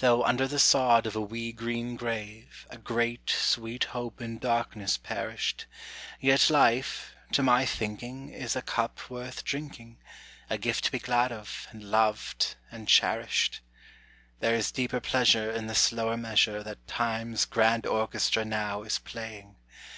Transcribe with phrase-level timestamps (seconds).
[0.00, 4.98] Though under the sod of a wee green grave, A great, sweet hope in darkness
[4.98, 5.64] perished,
[6.20, 10.02] Yet life, to my thinking, is a cup worth drinking,
[10.50, 13.62] A gift to be glad of, and loved, and cherished.
[14.40, 19.56] There is deeper pleasure in the slower measure That Time's grand orchestra now is playing.